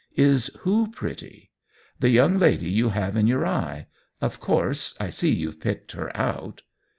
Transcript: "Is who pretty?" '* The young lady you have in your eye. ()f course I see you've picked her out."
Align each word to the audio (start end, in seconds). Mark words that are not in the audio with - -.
"Is 0.15 0.47
who 0.61 0.89
pretty?" 0.89 1.51
'* 1.71 1.99
The 1.99 2.09
young 2.09 2.39
lady 2.39 2.67
you 2.67 2.89
have 2.89 3.15
in 3.15 3.27
your 3.27 3.45
eye. 3.45 3.85
()f 4.19 4.39
course 4.39 4.95
I 4.99 5.11
see 5.11 5.31
you've 5.31 5.59
picked 5.61 5.91
her 5.91 6.09
out." 6.17 6.63